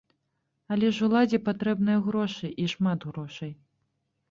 [0.75, 3.51] Але ж уладзе патрэбныя грошы, і шмат грошай.